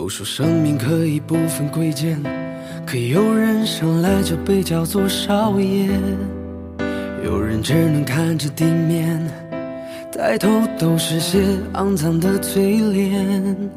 [0.00, 2.18] 都说生命可以不分贵贱，
[2.86, 5.90] 可有人生来就被叫做少爷，
[7.22, 9.20] 有人只能看着地面，
[10.10, 11.42] 抬头都是些
[11.74, 13.70] 肮脏的嘴脸。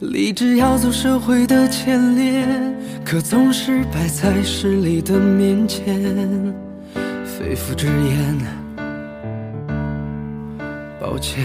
[0.00, 2.44] 立志要走社会的前列，
[3.04, 6.02] 可总是摆在势力的面前，
[7.24, 8.36] 肺腑之言，
[11.00, 11.44] 抱歉。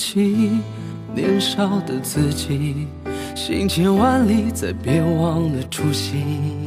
[0.00, 0.52] 起，
[1.14, 2.86] 年少的自己，
[3.34, 6.66] 行千万里，再别忘了初心。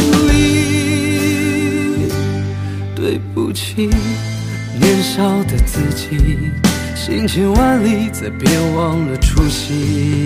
[3.61, 3.87] 起，
[4.79, 6.17] 年少的自己，
[6.95, 10.25] 行千万里，再别忘了初心。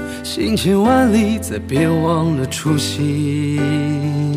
[0.23, 4.30] 行千万里，再别忘了初心。